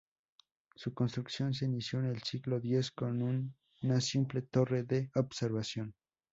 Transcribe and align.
Su 0.75 0.95
construcción 0.95 1.53
se 1.53 1.65
inició 1.65 1.99
en 1.99 2.05
el 2.07 2.23
siglo 2.23 2.57
X, 2.57 2.89
con 2.89 3.53
una 3.83 4.01
simple 4.01 4.41
torre 4.41 4.81
de 4.81 5.11
observación. 5.13 5.93